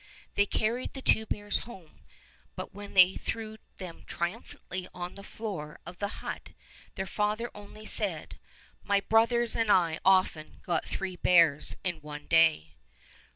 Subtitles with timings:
[0.33, 1.99] They carried the two bears home,
[2.55, 6.53] but when they threw them triumphantly on the floor of the hut
[6.95, 8.39] their father only said,
[8.83, 12.73] "My brothers and I often got three bears in one day."